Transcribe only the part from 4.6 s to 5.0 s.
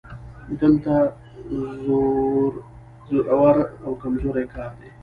دی